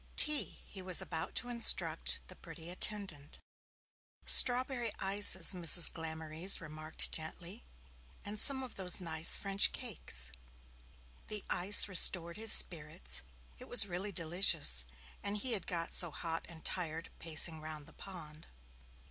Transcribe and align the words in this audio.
'Tea,' 0.15 0.59
he 0.65 0.81
was 0.81 0.99
about 0.99 1.35
to 1.35 1.47
instruct 1.47 2.21
the 2.27 2.35
pretty 2.35 2.71
attendant. 2.71 3.37
'Strawberry 4.25 4.91
ices,' 4.97 5.53
Mrs. 5.53 5.91
Glamorys 5.91 6.59
remarked 6.59 7.11
gently. 7.11 7.63
'And 8.25 8.39
some 8.39 8.63
of 8.63 8.73
those 8.77 8.99
nice 8.99 9.35
French 9.35 9.71
cakes.' 9.71 10.31
The 11.27 11.45
ice 11.51 11.87
restored 11.87 12.37
his 12.37 12.51
spirits, 12.51 13.21
it 13.59 13.67
was 13.67 13.85
really 13.85 14.11
delicious, 14.11 14.85
and 15.21 15.37
he 15.37 15.51
had 15.53 15.67
got 15.67 15.93
so 15.93 16.09
hot 16.09 16.47
and 16.49 16.65
tired, 16.65 17.11
pacing 17.19 17.61
round 17.61 17.85
the 17.85 17.93
pond. 17.93 18.47